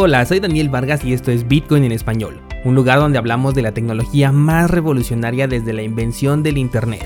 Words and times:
Hola, 0.00 0.24
soy 0.26 0.38
Daniel 0.38 0.68
Vargas 0.68 1.04
y 1.04 1.12
esto 1.12 1.32
es 1.32 1.48
Bitcoin 1.48 1.82
en 1.82 1.90
español, 1.90 2.40
un 2.64 2.76
lugar 2.76 3.00
donde 3.00 3.18
hablamos 3.18 3.56
de 3.56 3.62
la 3.62 3.72
tecnología 3.72 4.30
más 4.30 4.70
revolucionaria 4.70 5.48
desde 5.48 5.72
la 5.72 5.82
invención 5.82 6.44
del 6.44 6.56
Internet. 6.56 7.04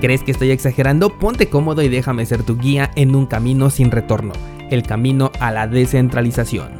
¿Crees 0.00 0.24
que 0.24 0.32
estoy 0.32 0.50
exagerando? 0.50 1.16
Ponte 1.16 1.48
cómodo 1.48 1.80
y 1.82 1.88
déjame 1.88 2.26
ser 2.26 2.42
tu 2.42 2.58
guía 2.58 2.90
en 2.96 3.14
un 3.14 3.26
camino 3.26 3.70
sin 3.70 3.92
retorno, 3.92 4.32
el 4.68 4.82
camino 4.82 5.30
a 5.38 5.52
la 5.52 5.68
descentralización. 5.68 6.72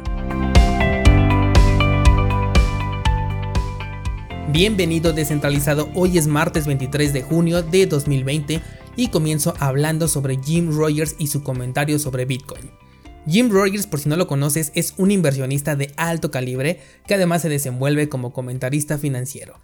Bienvenido 4.49 5.13
descentralizado, 5.13 5.87
hoy 5.95 6.17
es 6.17 6.27
martes 6.27 6.67
23 6.67 7.13
de 7.13 7.21
junio 7.21 7.63
de 7.63 7.85
2020 7.87 8.59
y 8.95 9.07
comienzo 9.09 9.53
hablando 9.59 10.07
sobre 10.07 10.39
Jim 10.43 10.75
Rogers 10.75 11.15
y 11.19 11.27
su 11.27 11.43
comentario 11.43 11.99
sobre 11.99 12.25
Bitcoin. 12.25 12.71
Jim 13.27 13.49
Rogers, 13.49 13.87
por 13.87 13.99
si 13.99 14.09
no 14.09 14.17
lo 14.17 14.27
conoces, 14.27 14.71
es 14.75 14.93
un 14.97 15.11
inversionista 15.11 15.75
de 15.75 15.93
alto 15.95 16.29
calibre 16.29 16.79
que 17.07 17.15
además 17.15 17.41
se 17.41 17.49
desenvuelve 17.49 18.09
como 18.09 18.33
comentarista 18.33 18.97
financiero. 18.97 19.59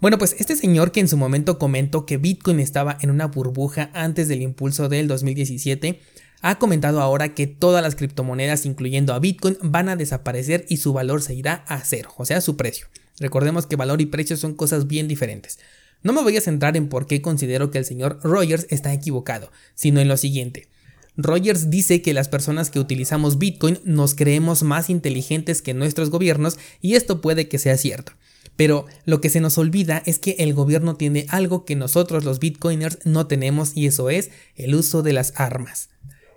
Bueno, 0.00 0.18
pues 0.18 0.34
este 0.38 0.56
señor 0.56 0.90
que 0.90 1.00
en 1.00 1.08
su 1.08 1.16
momento 1.16 1.58
comentó 1.58 2.06
que 2.06 2.16
Bitcoin 2.16 2.58
estaba 2.58 2.96
en 3.00 3.10
una 3.10 3.26
burbuja 3.26 3.90
antes 3.92 4.28
del 4.28 4.42
impulso 4.42 4.88
del 4.88 5.06
2017, 5.08 6.00
ha 6.40 6.58
comentado 6.58 7.00
ahora 7.00 7.34
que 7.34 7.46
todas 7.46 7.82
las 7.84 7.94
criptomonedas, 7.94 8.66
incluyendo 8.66 9.14
a 9.14 9.20
Bitcoin, 9.20 9.58
van 9.62 9.88
a 9.88 9.94
desaparecer 9.94 10.64
y 10.68 10.78
su 10.78 10.92
valor 10.92 11.22
se 11.22 11.34
irá 11.34 11.64
a 11.68 11.84
cero, 11.84 12.10
o 12.16 12.24
sea, 12.24 12.40
su 12.40 12.56
precio. 12.56 12.88
Recordemos 13.20 13.66
que 13.66 13.76
valor 13.76 14.00
y 14.00 14.06
precio 14.06 14.36
son 14.36 14.54
cosas 14.54 14.88
bien 14.88 15.06
diferentes. 15.06 15.60
No 16.02 16.12
me 16.12 16.22
voy 16.22 16.36
a 16.36 16.40
centrar 16.40 16.76
en 16.76 16.88
por 16.88 17.06
qué 17.06 17.22
considero 17.22 17.70
que 17.70 17.78
el 17.78 17.84
señor 17.84 18.20
Rogers 18.22 18.66
está 18.70 18.92
equivocado, 18.92 19.50
sino 19.74 20.00
en 20.00 20.08
lo 20.08 20.16
siguiente. 20.16 20.68
Rogers 21.16 21.70
dice 21.70 22.00
que 22.00 22.14
las 22.14 22.28
personas 22.28 22.70
que 22.70 22.80
utilizamos 22.80 23.38
Bitcoin 23.38 23.78
nos 23.84 24.14
creemos 24.14 24.62
más 24.62 24.88
inteligentes 24.88 25.60
que 25.60 25.74
nuestros 25.74 26.10
gobiernos 26.10 26.58
y 26.80 26.94
esto 26.94 27.20
puede 27.20 27.48
que 27.48 27.58
sea 27.58 27.76
cierto. 27.76 28.12
Pero 28.56 28.86
lo 29.04 29.20
que 29.20 29.30
se 29.30 29.40
nos 29.40 29.58
olvida 29.58 30.02
es 30.04 30.18
que 30.18 30.36
el 30.38 30.54
gobierno 30.54 30.96
tiene 30.96 31.26
algo 31.28 31.64
que 31.64 31.76
nosotros 31.76 32.24
los 32.24 32.38
bitcoiners 32.38 32.98
no 33.04 33.26
tenemos 33.26 33.76
y 33.76 33.86
eso 33.86 34.10
es 34.10 34.30
el 34.56 34.74
uso 34.74 35.02
de 35.02 35.12
las 35.12 35.32
armas. 35.36 35.88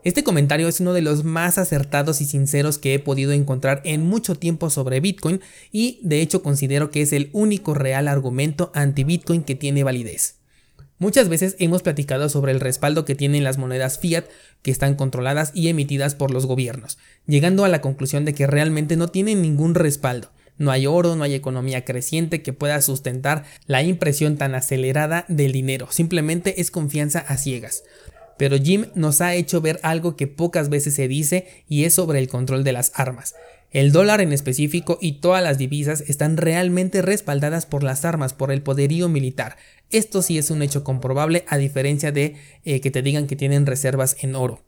Este 0.06 0.24
comentario 0.24 0.68
es 0.68 0.80
uno 0.82 0.94
de 0.94 1.02
los 1.02 1.24
más 1.24 1.58
acertados 1.58 2.22
y 2.22 2.26
sinceros 2.26 2.78
que 2.78 2.94
he 2.94 3.00
podido 3.00 3.32
encontrar 3.32 3.82
en 3.86 4.04
mucho 4.06 4.36
tiempo 4.36 4.70
sobre 4.70 5.00
Bitcoin 5.00 5.42
y 5.72 6.00
de 6.04 6.22
hecho 6.22 6.44
considero 6.44 6.92
que 6.92 7.02
es 7.02 7.12
el 7.12 7.32
único 7.34 7.74
real 7.74 8.08
argumento 8.08 8.72
anti-Bitcoin 8.76 9.42
que 9.42 9.56
tiene 9.56 9.84
validez. 9.84 10.36
Muchas 11.00 11.28
veces 11.28 11.56
hemos 11.58 11.82
platicado 11.82 12.30
sobre 12.30 12.52
el 12.52 12.60
respaldo 12.60 13.04
que 13.04 13.16
tienen 13.16 13.44
las 13.44 13.58
monedas 13.58 13.98
fiat 13.98 14.26
que 14.62 14.70
están 14.70 14.94
controladas 14.94 15.50
y 15.56 15.70
emitidas 15.70 16.14
por 16.14 16.30
los 16.30 16.46
gobiernos, 16.46 17.00
llegando 17.26 17.66
a 17.66 17.68
la 17.68 17.82
conclusión 17.82 18.26
de 18.26 18.36
que 18.36 18.46
realmente 18.46 18.98
no 18.98 19.08
tienen 19.08 19.42
ningún 19.42 19.74
respaldo. 19.74 20.30
No 20.60 20.70
hay 20.70 20.86
oro, 20.86 21.16
no 21.16 21.24
hay 21.24 21.34
economía 21.34 21.84
creciente 21.84 22.44
que 22.44 22.54
pueda 22.54 22.80
sustentar 22.82 23.44
la 23.66 23.82
impresión 23.82 24.38
tan 24.38 24.54
acelerada 24.54 25.26
del 25.30 25.52
dinero, 25.52 25.88
simplemente 25.90 26.62
es 26.62 26.70
confianza 26.70 27.20
a 27.20 27.38
ciegas. 27.38 27.82
Pero 28.38 28.58
Jim 28.58 28.86
nos 28.96 29.22
ha 29.22 29.36
hecho 29.36 29.62
ver 29.62 29.80
algo 29.84 30.16
que 30.16 30.28
pocas 30.28 30.70
veces 30.70 30.96
se 30.96 31.08
dice 31.08 31.48
y 31.68 31.86
es 31.86 31.94
sobre 31.94 32.20
el 32.20 32.28
control 32.28 32.64
de 32.64 32.74
las 32.74 32.92
armas. 32.96 33.36
El 33.72 33.92
dólar 33.92 34.22
en 34.22 34.32
específico 34.32 34.98
y 35.02 35.20
todas 35.20 35.44
las 35.44 35.58
divisas 35.58 36.02
están 36.08 36.38
realmente 36.38 37.02
respaldadas 37.02 37.66
por 37.66 37.84
las 37.84 38.06
armas, 38.06 38.34
por 38.34 38.52
el 38.52 38.62
poderío 38.62 39.10
militar. 39.10 39.58
Esto 39.90 40.22
sí 40.22 40.38
es 40.38 40.50
un 40.50 40.62
hecho 40.62 40.84
comprobable 40.84 41.44
a 41.48 41.58
diferencia 41.58 42.12
de 42.12 42.36
eh, 42.64 42.80
que 42.80 42.92
te 42.92 43.02
digan 43.02 43.28
que 43.28 43.36
tienen 43.36 43.66
reservas 43.66 44.16
en 44.22 44.36
oro. 44.36 44.64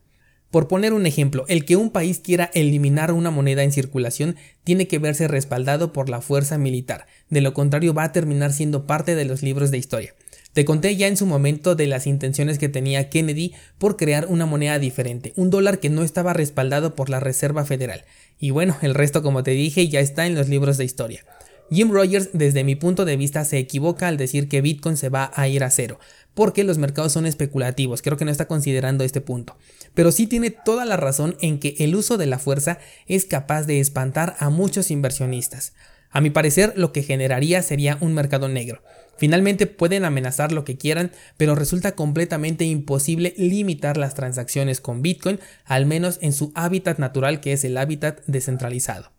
Por 0.51 0.67
poner 0.67 0.93
un 0.93 1.05
ejemplo, 1.05 1.45
el 1.49 1.65
que 1.65 1.75
un 1.75 1.89
país 1.89 2.19
quiera 2.19 2.51
eliminar 2.53 3.11
una 3.11 3.31
moneda 3.31 3.63
en 3.63 3.73
circulación 3.73 4.37
tiene 4.63 4.87
que 4.87 4.99
verse 4.99 5.27
respaldado 5.27 5.91
por 5.91 6.09
la 6.09 6.21
fuerza 6.21 6.57
militar, 6.57 7.05
de 7.29 7.41
lo 7.41 7.53
contrario 7.53 7.93
va 7.93 8.05
a 8.05 8.11
terminar 8.13 8.53
siendo 8.53 8.87
parte 8.87 9.15
de 9.15 9.25
los 9.25 9.43
libros 9.43 9.71
de 9.71 9.77
historia. 9.77 10.15
Te 10.57 10.65
conté 10.65 10.95
ya 10.95 11.05
en 11.05 11.17
su 11.17 11.27
momento 11.27 11.75
de 11.75 11.85
las 11.85 12.07
intenciones 12.07 12.57
que 12.57 12.67
tenía 12.67 13.11
Kennedy 13.11 13.53
por 13.77 13.95
crear 13.95 14.25
una 14.25 14.47
moneda 14.47 14.79
diferente, 14.79 15.31
un 15.35 15.51
dólar 15.51 15.79
que 15.79 15.91
no 15.91 16.01
estaba 16.01 16.33
respaldado 16.33 16.95
por 16.95 17.11
la 17.11 17.19
Reserva 17.19 17.63
Federal. 17.63 18.05
Y 18.39 18.49
bueno, 18.49 18.75
el 18.81 18.95
resto 18.95 19.21
como 19.21 19.43
te 19.43 19.51
dije 19.51 19.87
ya 19.87 19.99
está 19.99 20.25
en 20.25 20.33
los 20.33 20.49
libros 20.49 20.79
de 20.79 20.85
historia. 20.85 21.23
Jim 21.69 21.91
Rogers 21.91 22.29
desde 22.33 22.63
mi 22.63 22.75
punto 22.75 23.05
de 23.05 23.17
vista 23.17 23.45
se 23.45 23.59
equivoca 23.59 24.07
al 24.07 24.17
decir 24.17 24.49
que 24.49 24.61
Bitcoin 24.61 24.97
se 24.97 25.09
va 25.09 25.31
a 25.35 25.47
ir 25.47 25.63
a 25.63 25.69
cero, 25.69 25.99
porque 26.33 26.63
los 26.63 26.79
mercados 26.79 27.11
son 27.11 27.27
especulativos, 27.27 28.01
creo 28.01 28.17
que 28.17 28.25
no 28.25 28.31
está 28.31 28.47
considerando 28.47 29.03
este 29.03 29.21
punto. 29.21 29.57
Pero 29.93 30.11
sí 30.11 30.25
tiene 30.25 30.49
toda 30.49 30.85
la 30.85 30.97
razón 30.97 31.37
en 31.39 31.59
que 31.59 31.75
el 31.77 31.93
uso 31.93 32.17
de 32.17 32.25
la 32.25 32.39
fuerza 32.39 32.79
es 33.05 33.25
capaz 33.25 33.67
de 33.67 33.79
espantar 33.79 34.35
a 34.39 34.49
muchos 34.49 34.89
inversionistas. 34.89 35.73
A 36.17 36.19
mi 36.19 36.31
parecer, 36.31 36.73
lo 36.75 36.91
que 36.93 37.03
generaría 37.03 37.61
sería 37.61 37.99
un 38.01 38.15
mercado 38.15 38.49
negro. 38.49 38.81
Finalmente 39.19 39.67
pueden 39.67 40.03
amenazar 40.03 40.51
lo 40.51 40.65
que 40.65 40.75
quieran, 40.75 41.11
pero 41.37 41.53
resulta 41.53 41.91
completamente 41.91 42.65
imposible 42.65 43.35
limitar 43.37 43.97
las 43.97 44.15
transacciones 44.15 44.81
con 44.81 45.03
Bitcoin, 45.03 45.39
al 45.63 45.85
menos 45.85 46.17
en 46.23 46.33
su 46.33 46.51
hábitat 46.55 46.97
natural 46.97 47.39
que 47.39 47.53
es 47.53 47.63
el 47.65 47.77
hábitat 47.77 48.21
descentralizado. 48.25 49.11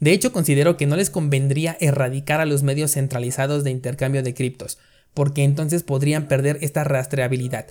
De 0.00 0.12
hecho, 0.12 0.32
considero 0.32 0.78
que 0.78 0.86
no 0.86 0.96
les 0.96 1.10
convendría 1.10 1.76
erradicar 1.80 2.40
a 2.40 2.46
los 2.46 2.62
medios 2.62 2.92
centralizados 2.92 3.62
de 3.62 3.70
intercambio 3.70 4.22
de 4.22 4.32
criptos, 4.32 4.78
porque 5.12 5.44
entonces 5.44 5.82
podrían 5.82 6.28
perder 6.28 6.60
esta 6.62 6.82
rastreabilidad. 6.82 7.66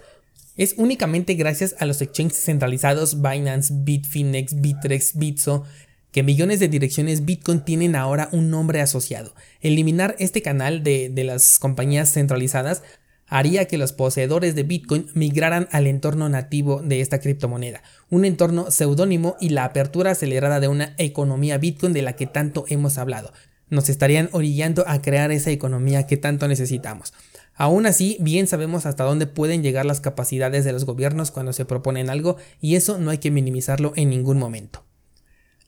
Es 0.56 0.76
únicamente 0.78 1.34
gracias 1.34 1.76
a 1.80 1.86
los 1.88 2.02
exchanges 2.02 2.44
centralizados 2.44 3.24
Binance, 3.24 3.74
Bitfinex, 3.76 4.62
Bitrex, 4.62 5.16
Bitso, 5.16 5.66
que 6.12 6.24
millones 6.24 6.60
de 6.60 6.68
direcciones 6.68 7.26
Bitcoin 7.26 7.62
tienen 7.62 7.96
ahora 7.96 8.30
un 8.32 8.50
nombre 8.50 8.82
asociado. 8.82 9.34
Eliminar 9.62 10.16
este 10.20 10.42
canal 10.42 10.84
de, 10.84 11.10
de 11.10 11.24
las 11.24 11.60
compañías 11.60 12.12
centralizadas 12.12 12.84
haría 13.28 13.66
que 13.66 13.78
los 13.78 13.94
poseedores 13.94 14.56
de 14.56 14.64
Bitcoin 14.64 15.08
migraran 15.14 15.68
al 15.72 15.88
entorno 15.88 16.30
nativo 16.30 16.82
de 16.82 17.02
esta 17.02 17.20
criptomoneda, 17.20 17.84
un 18.10 18.26
entorno 18.26 18.72
seudónimo 18.72 19.36
y 19.40 19.50
la 19.50 19.66
apertura 19.66 20.12
acelerada 20.12 20.60
de 20.60 20.70
una 20.70 20.96
economía 20.98 21.58
Bitcoin 21.58 21.94
de 21.94 22.02
la 22.02 22.14
que 22.14 22.26
tanto 22.26 22.66
hemos 22.70 22.98
hablado. 22.98 23.34
Nos 23.70 23.90
estarían 23.90 24.30
orillando 24.32 24.86
a 24.88 25.02
crear 25.02 25.32
esa 25.32 25.52
economía 25.52 26.08
que 26.08 26.16
tanto 26.16 26.48
necesitamos. 26.48 27.14
Aún 27.54 27.86
así, 27.86 28.18
bien 28.22 28.48
sabemos 28.48 28.86
hasta 28.86 29.04
dónde 29.04 29.28
pueden 29.28 29.62
llegar 29.62 29.86
las 29.86 30.00
capacidades 30.00 30.64
de 30.64 30.72
los 30.72 30.86
gobiernos 30.86 31.32
cuando 31.32 31.52
se 31.52 31.66
proponen 31.66 32.10
algo 32.10 32.38
y 32.62 32.76
eso 32.76 32.98
no 32.98 33.10
hay 33.10 33.18
que 33.18 33.32
minimizarlo 33.32 33.92
en 33.96 34.10
ningún 34.10 34.38
momento. 34.38 34.87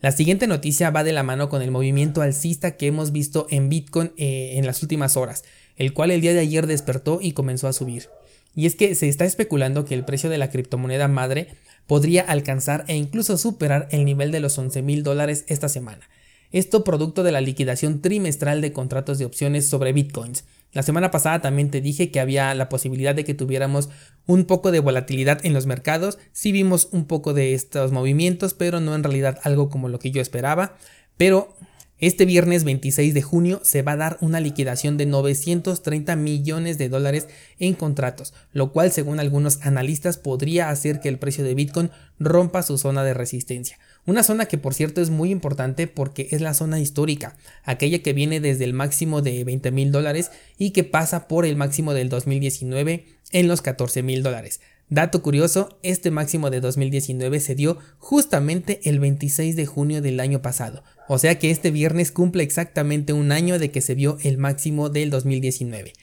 La 0.01 0.13
siguiente 0.13 0.47
noticia 0.47 0.91
va 0.91 1.03
de 1.03 1.11
la 1.11 1.23
mano 1.23 1.49
con 1.49 1.61
el 1.61 1.71
movimiento 1.71 2.21
alcista 2.21 2.77
que 2.77 2.87
hemos 2.87 3.11
visto 3.11 3.47
en 3.49 3.67
Bitcoin 3.67 4.13
eh, 4.15 4.53
en 4.55 4.65
las 4.65 4.81
últimas 4.81 5.17
horas, 5.17 5.43
el 5.75 5.91
cual 5.91 6.11
el 6.11 6.21
día 6.21 6.33
de 6.33 6.39
ayer 6.39 6.67
despertó 6.67 7.19
y 7.21 7.33
comenzó 7.33 7.67
a 7.67 7.73
subir. 7.73 8.07
Y 8.55 8.65
es 8.65 8.75
que 8.75 8.95
se 8.95 9.09
está 9.09 9.25
especulando 9.25 9.83
que 9.83 9.95
el 9.95 10.05
precio 10.05 10.29
de 10.29 10.37
la 10.37 10.49
criptomoneda 10.51 11.09
madre 11.09 11.49
podría 11.85 12.21
alcanzar 12.21 12.85
e 12.87 12.95
incluso 12.95 13.37
superar 13.37 13.89
el 13.91 14.05
nivel 14.05 14.31
de 14.31 14.39
los 14.39 14.57
11 14.57 14.81
mil 14.83 15.03
dólares 15.03 15.43
esta 15.49 15.67
semana. 15.67 16.07
Esto 16.53 16.85
producto 16.85 17.21
de 17.23 17.33
la 17.33 17.41
liquidación 17.41 18.01
trimestral 18.01 18.61
de 18.61 18.71
contratos 18.71 19.19
de 19.19 19.25
opciones 19.25 19.67
sobre 19.67 19.91
bitcoins, 19.91 20.45
la 20.71 20.83
semana 20.83 21.09
pasada 21.09 21.41
también 21.41 21.71
te 21.71 21.81
dije 21.81 22.11
que 22.11 22.19
había 22.19 22.53
la 22.53 22.69
posibilidad 22.69 23.15
de 23.15 23.23
que 23.23 23.33
tuviéramos 23.33 23.89
un 24.27 24.45
poco 24.45 24.71
de 24.71 24.79
volatilidad 24.79 25.43
en 25.45 25.53
los 25.53 25.65
mercados. 25.65 26.19
Sí 26.31 26.51
vimos 26.51 26.89
un 26.91 27.05
poco 27.05 27.33
de 27.33 27.53
estos 27.55 27.91
movimientos, 27.91 28.53
pero 28.53 28.79
no 28.79 28.93
en 28.93 29.03
realidad 29.03 29.39
algo 29.43 29.69
como 29.69 29.89
lo 29.89 29.97
que 29.97 30.11
yo 30.11 30.21
esperaba. 30.21 30.75
Pero 31.17 31.55
este 31.99 32.25
viernes 32.25 32.63
26 32.63 33.13
de 33.13 33.21
junio 33.21 33.59
se 33.63 33.81
va 33.81 33.91
a 33.91 33.97
dar 33.97 34.17
una 34.21 34.39
liquidación 34.39 34.97
de 34.97 35.05
930 35.05 36.15
millones 36.15 36.77
de 36.77 36.87
dólares 36.87 37.27
en 37.59 37.73
contratos, 37.73 38.33
lo 38.53 38.71
cual 38.71 38.91
según 38.91 39.19
algunos 39.19 39.59
analistas 39.63 40.17
podría 40.17 40.69
hacer 40.69 41.01
que 41.01 41.09
el 41.09 41.19
precio 41.19 41.43
de 41.43 41.55
Bitcoin 41.55 41.91
rompa 42.17 42.63
su 42.63 42.77
zona 42.77 43.03
de 43.03 43.13
resistencia. 43.13 43.79
Una 44.05 44.23
zona 44.23 44.45
que 44.45 44.57
por 44.57 44.73
cierto 44.73 45.01
es 45.01 45.09
muy 45.09 45.29
importante 45.29 45.87
porque 45.87 46.29
es 46.31 46.39
la 46.39 46.53
zona 46.53 46.79
histórica, 46.79 47.35
aquella 47.63 47.99
que 47.99 48.13
viene 48.13 48.39
desde 48.39 48.63
el 48.63 48.73
máximo 48.73 49.21
de 49.21 49.43
20 49.43 49.71
mil 49.71 49.91
dólares 49.91 50.31
y 50.57 50.71
que 50.71 50.85
pasa 50.85 51.27
por 51.27 51.45
el 51.45 51.57
máximo 51.57 51.93
del 51.93 52.07
2019 52.07 53.05
en 53.31 53.47
los 53.47 53.61
14 53.61 54.03
mil 54.03 54.23
dólares. 54.23 54.61
Dato 54.91 55.21
curioso, 55.21 55.77
este 55.83 56.09
máximo 56.09 56.49
de 56.49 56.61
2019 56.61 57.39
se 57.41 57.53
dio 57.53 57.77
justamente 57.99 58.79
el 58.89 58.99
26 58.99 59.55
de 59.55 59.67
junio 59.67 60.01
del 60.01 60.19
año 60.19 60.41
pasado, 60.41 60.83
o 61.07 61.19
sea 61.19 61.37
que 61.37 61.51
este 61.51 61.69
viernes 61.69 62.11
cumple 62.11 62.41
exactamente 62.41 63.13
un 63.13 63.31
año 63.31 63.59
de 63.59 63.69
que 63.69 63.81
se 63.81 63.93
vio 63.93 64.17
el 64.23 64.39
máximo 64.39 64.89
del 64.89 65.11
2019. 65.11 65.93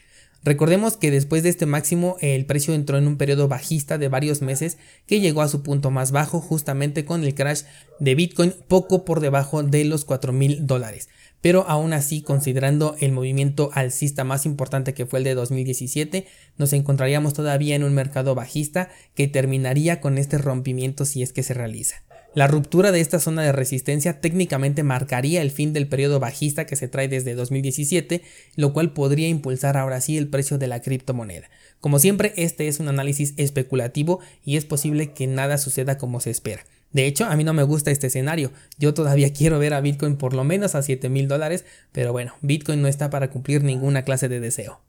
Recordemos 0.45 0.97
que 0.97 1.11
después 1.11 1.43
de 1.43 1.49
este 1.49 1.67
máximo 1.67 2.17
el 2.21 2.47
precio 2.47 2.75
entró 2.75 2.97
en 2.97 3.09
un 3.09 3.17
periodo 3.17 3.49
bajista 3.49 3.99
de 3.99 4.07
varios 4.07 4.41
meses 4.41 4.79
que 5.05 5.19
llegó 5.19 5.43
a 5.43 5.49
su 5.49 5.65
punto 5.65 5.91
más 5.91 6.13
bajo 6.13 6.41
justamente 6.41 7.05
con 7.05 7.25
el 7.25 7.35
crash 7.35 7.63
de 7.99 8.15
Bitcoin 8.15 8.55
poco 8.69 9.05
por 9.05 9.19
debajo 9.19 9.65
de 9.65 9.85
los 9.85 10.05
4 10.05 10.33
mil 10.33 10.65
dólares. 10.65 11.09
Pero 11.47 11.65
aún 11.69 11.93
así, 11.93 12.23
considerando 12.23 12.97
el 12.99 13.13
movimiento 13.13 13.71
alcista 13.73 14.25
más 14.25 14.47
importante 14.47 14.95
que 14.95 15.07
fue 15.07 15.21
el 15.21 15.25
de 15.25 15.37
2017, 15.37 16.27
nos 16.59 16.73
encontraríamos 16.73 17.35
todavía 17.35 17.77
en 17.77 17.85
un 17.85 17.95
mercado 17.95 18.35
bajista 18.35 18.89
que 19.15 19.29
terminaría 19.29 20.01
con 20.01 20.19
este 20.19 20.39
rompimiento 20.39 21.05
si 21.05 21.23
es 21.23 21.33
que 21.33 21.45
se 21.45 21.55
realiza. 21.55 22.03
La 22.35 22.49
ruptura 22.49 22.91
de 22.91 23.01
esta 23.01 23.21
zona 23.21 23.43
de 23.43 23.53
resistencia 23.53 24.21
técnicamente 24.21 24.83
marcaría 24.83 25.41
el 25.41 25.53
fin 25.53 25.73
del 25.73 25.87
periodo 25.87 26.19
bajista 26.19 26.67
que 26.67 26.75
se 26.75 26.89
trae 26.89 27.07
desde 27.07 27.37
2017, 27.37 28.23
lo 28.57 28.73
cual 28.73 28.93
podría 28.93 29.29
impulsar 29.29 29.77
ahora 29.77 30.01
sí 30.01 30.19
el 30.19 30.27
precio 30.27 30.59
de 30.59 30.67
la 30.67 30.81
criptomoneda. 30.83 31.49
Como 31.81 32.01
siempre, 32.01 32.33
este 32.35 32.67
es 32.67 32.81
un 32.81 32.89
análisis 32.89 33.35
especulativo 33.37 34.19
y 34.45 34.57
es 34.57 34.65
posible 34.65 35.13
que 35.13 35.29
nada 35.29 35.59
suceda 35.59 35.97
como 35.97 36.19
se 36.19 36.31
espera. 36.31 36.65
De 36.97 37.07
hecho, 37.07 37.27
a 37.27 37.37
mí 37.37 37.45
no 37.45 37.53
me 37.53 37.63
gusta 37.63 37.91
este 37.91 38.07
escenario. 38.07 38.53
Yo 38.79 38.95
todavía 38.95 39.31
quiero 39.35 39.59
ver 39.59 39.75
a 39.75 39.83
Bitcoin 39.83 40.17
por 40.17 40.33
lo 40.33 40.45
menos 40.45 40.75
a 40.75 40.81
7 40.81 41.11
mil 41.11 41.29
dólares, 41.29 41.67
pero 41.93 42.11
bueno, 42.11 42.33
Bitcoin 42.41 42.81
no 42.81 42.89
está 42.89 43.11
para 43.11 43.29
cumplir 43.29 43.63
ninguna 43.63 44.01
clase 44.01 44.31
de 44.31 44.41
deseo. 44.41 44.81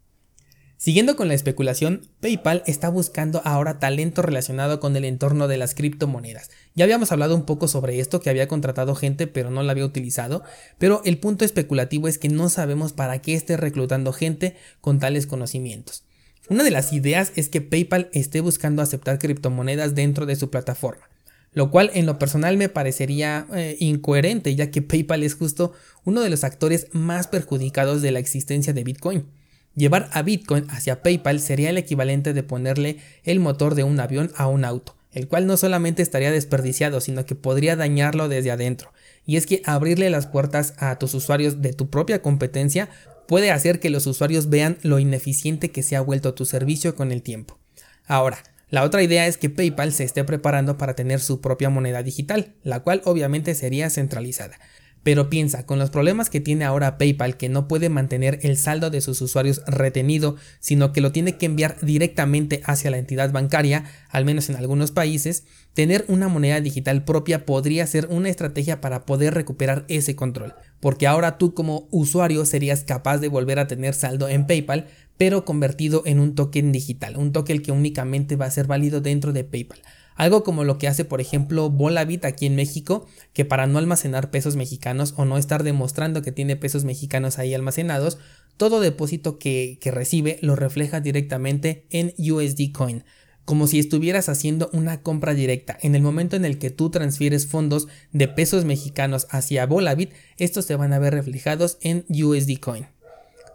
Siguiendo 0.78 1.18
con 1.18 1.28
la 1.28 1.34
especulación, 1.34 2.08
PayPal 2.22 2.64
está 2.66 2.88
buscando 2.88 3.42
ahora 3.44 3.80
talento 3.80 4.22
relacionado 4.22 4.80
con 4.80 4.96
el 4.96 5.04
entorno 5.04 5.50
de 5.50 5.58
las 5.58 5.76
criptomonedas. 5.76 6.50
Ya 6.76 6.86
habíamos 6.86 7.12
hablado 7.12 7.36
un 7.36 7.46
poco 7.46 7.68
sobre 7.68 8.00
esto, 8.00 8.22
que 8.22 8.30
había 8.30 8.48
contratado 8.48 8.96
gente 8.96 9.28
pero 9.28 9.52
no 9.52 9.62
la 9.62 9.74
había 9.74 9.84
utilizado, 9.84 10.44
pero 10.78 11.02
el 11.04 11.18
punto 11.18 11.44
especulativo 11.44 12.08
es 12.08 12.18
que 12.18 12.30
no 12.30 12.48
sabemos 12.48 12.94
para 12.94 13.20
qué 13.20 13.34
esté 13.34 13.58
reclutando 13.58 14.14
gente 14.14 14.56
con 14.80 15.00
tales 15.00 15.28
conocimientos. 15.28 16.06
Una 16.48 16.64
de 16.64 16.72
las 16.72 16.94
ideas 16.94 17.34
es 17.36 17.50
que 17.50 17.60
PayPal 17.60 18.10
esté 18.14 18.40
buscando 18.40 18.82
aceptar 18.82 19.20
criptomonedas 19.20 19.94
dentro 19.94 20.26
de 20.26 20.38
su 20.38 20.50
plataforma, 20.50 21.10
lo 21.58 21.72
cual 21.72 21.90
en 21.96 22.06
lo 22.06 22.20
personal 22.20 22.56
me 22.56 22.70
parecería 22.70 23.48
eh, 23.52 23.78
incoherente 23.80 24.54
ya 24.54 24.70
que 24.70 24.84
PayPal 24.84 25.24
es 25.24 25.34
justo 25.34 25.74
uno 26.04 26.22
de 26.22 26.30
los 26.30 26.44
actores 26.44 26.86
más 26.92 27.26
perjudicados 27.26 28.04
de 28.04 28.12
la 28.12 28.20
existencia 28.20 28.74
de 28.74 28.84
Bitcoin. 28.84 29.26
Llevar 29.74 30.08
a 30.14 30.22
Bitcoin 30.22 30.68
hacia 30.70 31.02
PayPal 31.02 31.40
sería 31.40 31.72
el 31.72 31.80
equivalente 31.80 32.36
de 32.36 32.44
ponerle 32.44 32.98
el 33.24 33.40
motor 33.40 33.74
de 33.74 33.84
un 33.84 34.00
avión 34.00 34.32
a 34.36 34.46
un 34.46 34.66
auto, 34.66 34.96
el 35.12 35.28
cual 35.28 35.48
no 35.48 35.58
solamente 35.58 36.04
estaría 36.04 36.32
desperdiciado, 36.32 37.02
sino 37.02 37.26
que 37.26 37.34
podría 37.34 37.76
dañarlo 37.76 38.30
desde 38.30 38.52
adentro. 38.52 38.94
Y 39.26 39.38
es 39.38 39.48
que 39.48 39.64
abrirle 39.66 40.12
las 40.12 40.28
puertas 40.28 40.76
a 40.78 41.00
tus 41.00 41.16
usuarios 41.16 41.64
de 41.64 41.74
tu 41.74 41.90
propia 41.90 42.22
competencia 42.22 42.88
puede 43.28 43.50
hacer 43.50 43.80
que 43.80 43.90
los 43.90 44.06
usuarios 44.06 44.50
vean 44.50 44.78
lo 44.84 45.00
ineficiente 45.00 45.72
que 45.72 45.82
se 45.82 45.96
ha 45.96 46.02
vuelto 46.02 46.36
tu 46.36 46.46
servicio 46.46 46.94
con 46.94 47.12
el 47.12 47.24
tiempo. 47.24 47.58
Ahora, 48.06 48.44
la 48.70 48.84
otra 48.84 49.02
idea 49.02 49.28
es 49.28 49.38
que 49.38 49.50
PayPal 49.50 49.94
se 49.94 50.04
esté 50.04 50.24
preparando 50.26 50.78
para 50.78 50.96
tener 50.96 51.22
su 51.22 51.40
propia 51.40 51.70
moneda 51.70 52.04
digital, 52.04 52.56
la 52.64 52.82
cual 52.82 53.02
obviamente 53.06 53.56
sería 53.56 53.90
centralizada. 53.90 54.58
Pero 55.04 55.30
piensa, 55.30 55.66
con 55.66 55.80
los 55.80 55.90
problemas 55.90 56.30
que 56.30 56.42
tiene 56.42 56.66
ahora 56.66 56.98
PayPal, 56.98 57.38
que 57.38 57.48
no 57.48 57.70
puede 57.70 57.88
mantener 57.88 58.40
el 58.42 58.58
saldo 58.58 58.90
de 58.90 59.00
sus 59.00 59.22
usuarios 59.22 59.62
retenido, 59.66 60.36
sino 60.60 60.92
que 60.92 61.00
lo 61.00 61.14
tiene 61.14 61.38
que 61.38 61.46
enviar 61.46 61.78
directamente 61.82 62.62
hacia 62.66 62.92
la 62.92 62.98
entidad 62.98 63.32
bancaria, 63.32 63.86
al 64.10 64.26
menos 64.26 64.50
en 64.50 64.58
algunos 64.58 64.92
países, 64.92 65.46
tener 65.74 66.04
una 66.10 66.28
moneda 66.28 66.60
digital 66.60 67.06
propia 67.06 67.46
podría 67.46 67.88
ser 67.88 68.08
una 68.10 68.28
estrategia 68.28 68.82
para 68.82 69.06
poder 69.06 69.34
recuperar 69.34 69.86
ese 69.88 70.18
control. 70.18 70.56
Porque 70.82 71.08
ahora 71.08 71.38
tú 71.38 71.54
como 71.54 71.88
usuario 71.90 72.44
serías 72.46 72.84
capaz 72.84 73.20
de 73.20 73.30
volver 73.30 73.60
a 73.60 73.68
tener 73.68 73.94
saldo 73.94 74.28
en 74.28 74.46
PayPal, 74.46 74.88
pero 75.18 75.46
convertido 75.46 76.04
en 76.06 76.20
un 76.20 76.36
token 76.36 76.72
digital, 76.72 77.18
un 77.18 77.32
token 77.32 77.62
que 77.62 77.72
únicamente 77.72 78.36
va 78.36 78.46
a 78.46 78.52
ser 78.52 78.68
válido 78.68 79.02
dentro 79.02 79.34
de 79.34 79.44
PayPal. 79.44 79.82
Algo 80.16 80.44
como 80.44 80.64
lo 80.64 80.80
que 80.80 80.88
hace, 80.88 81.06
por 81.06 81.22
ejemplo, 81.22 81.70
Bolavit 81.70 82.26
aquí 82.26 82.48
en 82.48 82.56
México, 82.56 83.08
que 83.34 83.46
para 83.46 83.68
no 83.68 83.78
almacenar 83.78 84.32
pesos 84.32 84.56
mexicanos 84.56 85.14
o 85.16 85.26
no 85.26 85.38
estar 85.38 85.64
demostrando 85.64 86.24
que 86.24 86.32
tiene 86.32 86.56
pesos 86.56 86.86
mexicanos 86.86 87.38
ahí 87.38 87.54
almacenados, 87.54 88.18
todo 88.58 88.80
depósito 88.80 89.38
que, 89.38 89.78
que 89.80 89.92
recibe 89.92 90.40
lo 90.42 90.56
refleja 90.56 91.02
directamente 91.02 91.86
en 91.92 92.14
USD 92.18 92.72
Coin 92.72 93.04
como 93.48 93.68
si 93.68 93.80
estuvieras 93.80 94.28
haciendo 94.28 94.70
una 94.74 95.02
compra 95.02 95.34
directa. 95.34 95.78
En 95.82 95.96
el 95.96 96.02
momento 96.02 96.36
en 96.36 96.44
el 96.44 96.60
que 96.60 96.70
tú 96.70 96.90
transfieres 96.90 97.48
fondos 97.48 97.88
de 98.12 98.28
pesos 98.28 98.66
mexicanos 98.66 99.26
hacia 99.30 99.66
Bolavit, 99.66 100.12
estos 100.38 100.66
se 100.66 100.76
van 100.76 100.92
a 100.92 101.00
ver 101.00 101.14
reflejados 101.14 101.78
en 101.80 102.04
USD 102.10 102.60
Coin. 102.60 102.88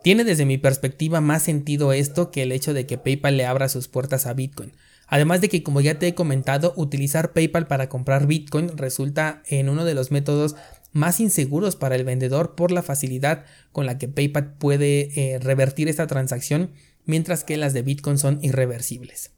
Tiene 0.03 0.25
desde 0.25 0.47
mi 0.47 0.59
perspectiva 0.59 1.21
más 1.21 1.45
sentido 1.45 1.93
esto 1.93 2.33
que 2.33 2.43
el 2.43 2.51
hecho 2.51 2.75
de 2.75 2.87
que 2.87 2.99
PayPal 2.99 3.37
le 3.37 3.47
abra 3.47 3.69
sus 3.69 3.87
puertas 3.87 4.27
a 4.27 4.35
Bitcoin. 4.35 4.73
Además 5.07 5.41
de 5.41 5.49
que, 5.49 5.63
como 5.63 5.81
ya 5.81 5.99
te 5.99 6.09
he 6.09 6.15
comentado, 6.15 6.73
utilizar 6.77 7.33
PayPal 7.33 7.69
para 7.69 7.89
comprar 7.89 8.27
Bitcoin 8.27 8.77
resulta 8.77 9.43
en 9.47 9.69
uno 9.69 9.85
de 9.85 9.95
los 9.95 10.11
métodos 10.11 10.57
más 10.93 11.21
inseguros 11.21 11.77
para 11.77 11.95
el 11.95 12.05
vendedor 12.05 12.55
por 12.57 12.73
la 12.73 12.83
facilidad 12.83 13.45
con 13.71 13.87
la 13.87 13.97
que 13.97 14.09
PayPal 14.09 14.55
puede 14.55 15.11
eh, 15.15 15.39
revertir 15.39 15.89
esta 15.89 16.09
transacción, 16.09 16.73
mientras 17.05 17.45
que 17.45 17.57
las 17.57 17.73
de 17.73 17.83
Bitcoin 17.83 18.19
son 18.19 18.39
irreversibles. 18.43 19.31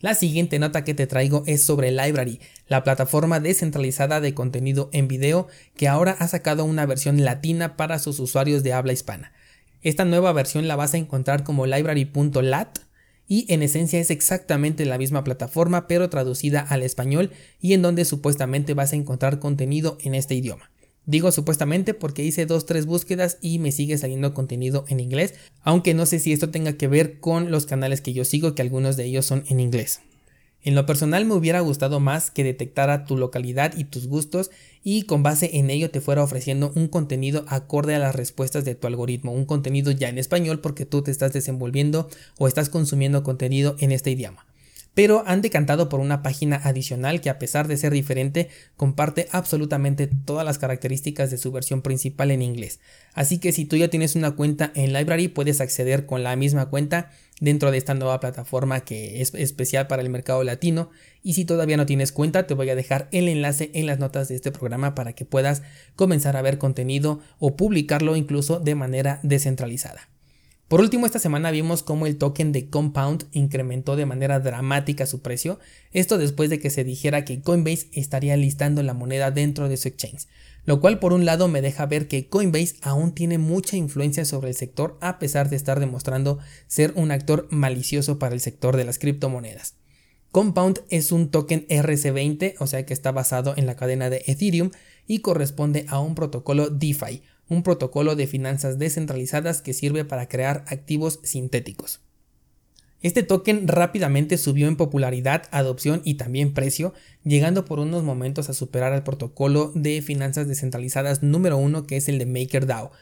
La 0.00 0.14
siguiente 0.14 0.58
nota 0.58 0.84
que 0.84 0.94
te 0.94 1.06
traigo 1.06 1.42
es 1.46 1.64
sobre 1.64 1.90
Library, 1.90 2.40
la 2.66 2.84
plataforma 2.84 3.38
descentralizada 3.38 4.20
de 4.20 4.34
contenido 4.34 4.90
en 4.92 5.08
video 5.08 5.48
que 5.76 5.88
ahora 5.88 6.16
ha 6.18 6.28
sacado 6.28 6.64
una 6.64 6.86
versión 6.86 7.22
latina 7.24 7.76
para 7.76 7.98
sus 7.98 8.18
usuarios 8.18 8.62
de 8.62 8.72
habla 8.72 8.92
hispana. 8.92 9.32
Esta 9.82 10.04
nueva 10.04 10.32
versión 10.32 10.68
la 10.68 10.76
vas 10.76 10.92
a 10.92 10.98
encontrar 10.98 11.42
como 11.42 11.64
library.lat 11.64 12.78
y 13.26 13.46
en 13.52 13.62
esencia 13.62 13.98
es 13.98 14.10
exactamente 14.10 14.84
la 14.84 14.98
misma 14.98 15.24
plataforma 15.24 15.86
pero 15.86 16.10
traducida 16.10 16.60
al 16.60 16.82
español 16.82 17.30
y 17.60 17.72
en 17.72 17.80
donde 17.80 18.04
supuestamente 18.04 18.74
vas 18.74 18.92
a 18.92 18.96
encontrar 18.96 19.38
contenido 19.38 19.96
en 20.02 20.14
este 20.14 20.34
idioma. 20.34 20.70
Digo 21.06 21.32
supuestamente 21.32 21.94
porque 21.94 22.22
hice 22.22 22.44
dos 22.44 22.66
tres 22.66 22.84
búsquedas 22.84 23.38
y 23.40 23.58
me 23.58 23.72
sigue 23.72 23.96
saliendo 23.96 24.34
contenido 24.34 24.84
en 24.88 25.00
inglés, 25.00 25.34
aunque 25.62 25.94
no 25.94 26.04
sé 26.04 26.18
si 26.18 26.32
esto 26.32 26.50
tenga 26.50 26.74
que 26.74 26.88
ver 26.88 27.18
con 27.18 27.50
los 27.50 27.64
canales 27.64 28.02
que 28.02 28.12
yo 28.12 28.26
sigo, 28.26 28.54
que 28.54 28.62
algunos 28.62 28.98
de 28.98 29.04
ellos 29.04 29.24
son 29.24 29.44
en 29.48 29.60
inglés. 29.60 30.00
En 30.62 30.74
lo 30.74 30.84
personal 30.84 31.24
me 31.24 31.34
hubiera 31.34 31.60
gustado 31.60 32.00
más 32.00 32.30
que 32.30 32.44
detectara 32.44 33.06
tu 33.06 33.16
localidad 33.16 33.72
y 33.76 33.84
tus 33.84 34.06
gustos 34.06 34.50
y 34.84 35.02
con 35.02 35.22
base 35.22 35.56
en 35.56 35.70
ello 35.70 35.90
te 35.90 36.02
fuera 36.02 36.22
ofreciendo 36.22 36.70
un 36.74 36.88
contenido 36.88 37.44
acorde 37.48 37.94
a 37.94 37.98
las 37.98 38.14
respuestas 38.14 38.66
de 38.66 38.74
tu 38.74 38.86
algoritmo, 38.86 39.32
un 39.32 39.46
contenido 39.46 39.90
ya 39.90 40.10
en 40.10 40.18
español 40.18 40.60
porque 40.60 40.84
tú 40.84 41.02
te 41.02 41.10
estás 41.10 41.32
desenvolviendo 41.32 42.10
o 42.38 42.46
estás 42.46 42.68
consumiendo 42.68 43.22
contenido 43.22 43.76
en 43.78 43.92
este 43.92 44.10
idioma 44.10 44.49
pero 44.94 45.22
han 45.26 45.42
decantado 45.42 45.88
por 45.88 46.00
una 46.00 46.22
página 46.22 46.56
adicional 46.56 47.20
que 47.20 47.30
a 47.30 47.38
pesar 47.38 47.68
de 47.68 47.76
ser 47.76 47.92
diferente 47.92 48.48
comparte 48.76 49.28
absolutamente 49.30 50.08
todas 50.24 50.44
las 50.44 50.58
características 50.58 51.30
de 51.30 51.38
su 51.38 51.52
versión 51.52 51.82
principal 51.82 52.30
en 52.30 52.42
inglés. 52.42 52.80
Así 53.14 53.38
que 53.38 53.52
si 53.52 53.64
tú 53.64 53.76
ya 53.76 53.88
tienes 53.88 54.16
una 54.16 54.32
cuenta 54.32 54.72
en 54.74 54.92
Library 54.92 55.28
puedes 55.28 55.60
acceder 55.60 56.06
con 56.06 56.22
la 56.22 56.36
misma 56.36 56.66
cuenta 56.66 57.10
dentro 57.40 57.70
de 57.70 57.78
esta 57.78 57.94
nueva 57.94 58.20
plataforma 58.20 58.80
que 58.80 59.22
es 59.22 59.34
especial 59.34 59.86
para 59.86 60.02
el 60.02 60.10
mercado 60.10 60.44
latino 60.44 60.90
y 61.22 61.34
si 61.34 61.44
todavía 61.44 61.76
no 61.76 61.86
tienes 61.86 62.12
cuenta 62.12 62.46
te 62.46 62.54
voy 62.54 62.70
a 62.70 62.74
dejar 62.74 63.08
el 63.12 63.28
enlace 63.28 63.70
en 63.74 63.86
las 63.86 63.98
notas 63.98 64.28
de 64.28 64.34
este 64.34 64.52
programa 64.52 64.94
para 64.94 65.14
que 65.14 65.24
puedas 65.24 65.62
comenzar 65.96 66.36
a 66.36 66.42
ver 66.42 66.58
contenido 66.58 67.20
o 67.38 67.56
publicarlo 67.56 68.16
incluso 68.16 68.60
de 68.60 68.74
manera 68.74 69.20
descentralizada. 69.22 70.08
Por 70.70 70.80
último, 70.80 71.04
esta 71.04 71.18
semana 71.18 71.50
vimos 71.50 71.82
cómo 71.82 72.06
el 72.06 72.16
token 72.16 72.52
de 72.52 72.70
Compound 72.70 73.26
incrementó 73.32 73.96
de 73.96 74.06
manera 74.06 74.38
dramática 74.38 75.04
su 75.04 75.20
precio, 75.20 75.58
esto 75.90 76.16
después 76.16 76.48
de 76.48 76.60
que 76.60 76.70
se 76.70 76.84
dijera 76.84 77.24
que 77.24 77.42
Coinbase 77.42 77.88
estaría 77.92 78.36
listando 78.36 78.80
la 78.84 78.94
moneda 78.94 79.32
dentro 79.32 79.68
de 79.68 79.76
su 79.76 79.88
exchange, 79.88 80.28
lo 80.66 80.80
cual 80.80 81.00
por 81.00 81.12
un 81.12 81.24
lado 81.24 81.48
me 81.48 81.60
deja 81.60 81.86
ver 81.86 82.06
que 82.06 82.28
Coinbase 82.28 82.76
aún 82.82 83.16
tiene 83.16 83.36
mucha 83.36 83.76
influencia 83.76 84.24
sobre 84.24 84.50
el 84.50 84.54
sector 84.54 84.96
a 85.00 85.18
pesar 85.18 85.50
de 85.50 85.56
estar 85.56 85.80
demostrando 85.80 86.38
ser 86.68 86.92
un 86.94 87.10
actor 87.10 87.48
malicioso 87.50 88.20
para 88.20 88.36
el 88.36 88.40
sector 88.40 88.76
de 88.76 88.84
las 88.84 89.00
criptomonedas. 89.00 89.74
Compound 90.30 90.82
es 90.88 91.10
un 91.10 91.32
token 91.32 91.66
RC20, 91.66 92.54
o 92.60 92.68
sea 92.68 92.86
que 92.86 92.94
está 92.94 93.10
basado 93.10 93.54
en 93.56 93.66
la 93.66 93.74
cadena 93.74 94.08
de 94.08 94.22
Ethereum 94.28 94.70
y 95.08 95.18
corresponde 95.18 95.86
a 95.88 95.98
un 95.98 96.14
protocolo 96.14 96.70
DeFi, 96.70 97.24
un 97.50 97.62
protocolo 97.62 98.16
de 98.16 98.26
finanzas 98.26 98.78
descentralizadas 98.78 99.60
que 99.60 99.74
sirve 99.74 100.06
para 100.06 100.28
crear 100.28 100.64
activos 100.68 101.20
sintéticos. 101.22 102.00
Este 103.02 103.22
token 103.22 103.66
rápidamente 103.66 104.38
subió 104.38 104.68
en 104.68 104.76
popularidad, 104.76 105.44
adopción 105.52 106.02
y 106.04 106.14
también 106.14 106.52
precio, 106.52 106.92
llegando 107.24 107.64
por 107.64 107.78
unos 107.78 108.04
momentos 108.04 108.50
a 108.50 108.54
superar 108.54 108.92
al 108.92 109.04
protocolo 109.04 109.72
de 109.74 110.02
finanzas 110.02 110.48
descentralizadas 110.48 111.22
número 111.22 111.56
uno 111.56 111.86
que 111.86 111.96
es 111.96 112.08
el 112.08 112.18
de 112.18 112.26
MakerDAO, 112.26 112.92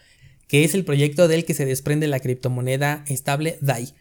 que 0.46 0.64
es 0.64 0.74
el 0.74 0.84
proyecto 0.84 1.28
del 1.28 1.44
que 1.44 1.54
se 1.54 1.66
desprende 1.66 2.06
la 2.06 2.20
criptomoneda 2.20 3.04
estable 3.08 3.58
DAI. 3.60 3.92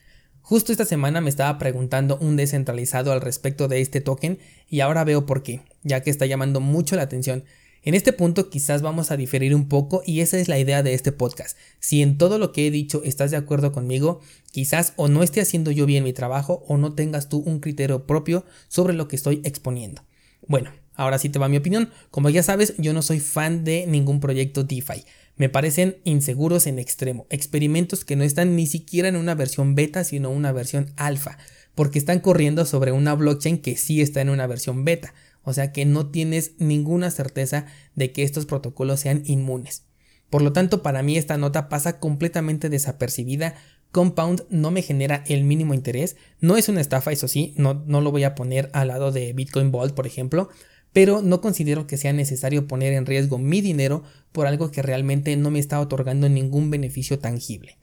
Justo 0.42 0.72
esta 0.72 0.86
semana 0.86 1.20
me 1.20 1.30
estaba 1.30 1.58
preguntando 1.58 2.18
un 2.20 2.38
descentralizado 2.38 3.12
al 3.12 3.20
respecto 3.20 3.68
de 3.68 3.82
este 3.82 4.00
token 4.00 4.40
y 4.70 4.80
ahora 4.80 5.04
veo 5.04 5.26
por 5.26 5.44
qué, 5.44 5.62
ya 5.84 6.02
que 6.02 6.10
está 6.10 6.26
llamando 6.26 6.62
mucho 6.62 6.96
la 6.96 7.02
atención. 7.02 7.44
En 7.88 7.94
este 7.94 8.12
punto 8.12 8.50
quizás 8.50 8.82
vamos 8.82 9.12
a 9.12 9.16
diferir 9.16 9.56
un 9.56 9.70
poco 9.70 10.04
y 10.06 10.20
esa 10.20 10.38
es 10.38 10.50
la 10.50 10.60
idea 10.60 10.84
de 10.84 10.94
este 10.94 11.14
podcast. 11.14 11.58
Si 11.80 12.02
en 12.02 12.18
todo 12.18 12.38
lo 12.38 12.52
que 12.52 12.68
he 12.68 12.70
dicho 12.70 13.02
estás 13.06 13.32
de 13.32 13.38
acuerdo 13.38 13.72
conmigo, 13.72 14.20
quizás 14.52 14.92
o 14.98 15.08
no 15.08 15.24
esté 15.24 15.40
haciendo 15.40 15.72
yo 15.72 15.86
bien 15.86 16.04
mi 16.04 16.12
trabajo 16.12 16.66
o 16.68 16.76
no 16.76 16.96
tengas 16.96 17.30
tú 17.30 17.38
un 17.38 17.62
criterio 17.62 18.06
propio 18.06 18.44
sobre 18.68 18.94
lo 18.94 19.08
que 19.08 19.16
estoy 19.16 19.40
exponiendo. 19.46 20.04
Bueno, 20.46 20.74
ahora 20.96 21.18
sí 21.18 21.30
te 21.30 21.40
va 21.40 21.48
mi 21.48 21.56
opinión. 21.56 21.90
Como 22.12 22.30
ya 22.30 22.44
sabes, 22.44 22.74
yo 22.78 22.92
no 22.92 23.02
soy 23.02 23.22
fan 23.22 23.64
de 23.64 23.86
ningún 23.88 24.20
proyecto 24.20 24.66
DeFi. 24.66 25.06
me 25.38 25.48
parecen 25.48 25.96
inseguros 26.04 26.68
en 26.68 26.80
extremo, 26.80 27.26
experimentos 27.30 28.04
que 28.04 28.18
no 28.18 28.26
están 28.26 28.58
ni 28.58 28.68
siquiera 28.68 29.08
en 29.08 29.16
una 29.16 29.34
versión 29.34 29.76
beta, 29.76 30.04
sino 30.04 30.30
una 30.30 30.52
versión 30.52 30.92
alfa, 30.98 31.38
porque 31.74 32.00
están 32.00 32.20
corriendo 32.20 32.66
sobre 32.66 32.92
una 32.92 33.14
blockchain 33.14 33.60
que 33.60 33.78
sí 33.78 34.02
está 34.02 34.20
en 34.20 34.30
una 34.30 34.46
versión 34.46 34.84
beta, 34.84 35.14
o 35.48 35.54
sea 35.54 35.72
que 35.72 35.86
no 35.86 36.08
tienes 36.08 36.56
ninguna 36.58 37.10
certeza 37.10 37.68
de 37.96 38.12
que 38.12 38.24
estos 38.24 38.46
protocolos 38.46 39.00
sean 39.00 39.24
inmunes. 39.24 39.86
Por 40.30 40.42
lo 40.42 40.52
tanto, 40.52 40.84
para 40.84 41.04
mí 41.04 41.16
esta 41.16 41.38
nota 41.38 41.70
pasa 41.70 42.02
completamente 42.02 42.68
desapercibida. 42.68 43.56
Compound 43.94 44.44
no 44.50 44.72
me 44.72 44.82
genera 44.82 45.24
el 45.26 45.46
mínimo 45.46 45.74
interés. 45.74 46.18
No 46.42 46.58
es 46.58 46.68
una 46.68 46.82
estafa, 46.82 47.14
eso 47.14 47.30
sí, 47.30 47.54
no, 47.56 47.86
no 47.88 48.02
lo 48.02 48.12
voy 48.12 48.26
a 48.26 48.36
poner 48.36 48.70
al 48.74 48.90
lado 48.90 49.14
de 49.14 49.32
Bitcoin 49.32 49.72
Vault, 49.72 49.94
por 49.94 50.06
ejemplo, 50.06 50.50
pero 50.92 51.22
no 51.22 51.40
considero 51.40 51.88
que 51.88 51.96
sea 51.96 52.12
necesario 52.12 52.68
poner 52.68 52.92
en 52.92 53.06
riesgo 53.06 53.38
mi 53.38 53.62
dinero 53.62 54.04
por 54.34 54.48
algo 54.48 54.70
que 54.70 54.82
realmente 54.82 55.38
no 55.38 55.50
me 55.50 55.60
está 55.60 55.80
otorgando 55.80 56.28
ningún 56.28 56.72
beneficio 56.72 57.20
tangible. 57.20 57.78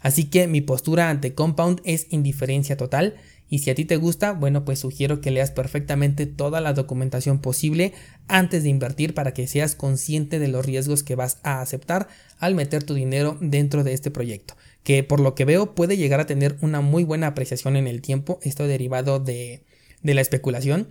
Así 0.00 0.24
que 0.24 0.48
mi 0.48 0.60
postura 0.60 1.08
ante 1.08 1.34
Compound 1.34 1.80
es 1.84 2.08
indiferencia 2.10 2.76
total 2.76 3.14
y 3.48 3.60
si 3.60 3.70
a 3.70 3.74
ti 3.74 3.84
te 3.84 3.96
gusta, 3.96 4.32
bueno, 4.32 4.64
pues 4.64 4.80
sugiero 4.80 5.20
que 5.20 5.30
leas 5.30 5.50
perfectamente 5.50 6.26
toda 6.26 6.60
la 6.60 6.72
documentación 6.72 7.38
posible 7.38 7.92
antes 8.28 8.62
de 8.62 8.68
invertir 8.68 9.14
para 9.14 9.32
que 9.32 9.46
seas 9.46 9.74
consciente 9.74 10.38
de 10.38 10.48
los 10.48 10.66
riesgos 10.66 11.02
que 11.02 11.14
vas 11.14 11.38
a 11.42 11.60
aceptar 11.60 12.08
al 12.38 12.54
meter 12.54 12.82
tu 12.82 12.94
dinero 12.94 13.38
dentro 13.40 13.84
de 13.84 13.92
este 13.92 14.10
proyecto, 14.10 14.56
que 14.82 15.04
por 15.04 15.20
lo 15.20 15.34
que 15.34 15.44
veo 15.44 15.74
puede 15.74 15.96
llegar 15.96 16.20
a 16.20 16.26
tener 16.26 16.56
una 16.60 16.80
muy 16.80 17.04
buena 17.04 17.28
apreciación 17.28 17.76
en 17.76 17.86
el 17.86 18.02
tiempo, 18.02 18.40
esto 18.42 18.66
derivado 18.66 19.20
de, 19.20 19.62
de 20.02 20.14
la 20.14 20.20
especulación, 20.20 20.88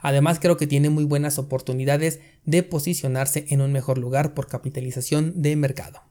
Además 0.00 0.38
creo 0.40 0.56
que 0.56 0.66
tiene 0.66 0.90
muy 0.90 1.04
buenas 1.04 1.38
oportunidades 1.38 2.20
de 2.44 2.62
posicionarse 2.62 3.46
en 3.48 3.60
un 3.60 3.72
mejor 3.72 3.98
lugar 3.98 4.32
por 4.32 4.46
capitalización 4.46 5.42
de 5.42 5.56
mercado. 5.56 6.02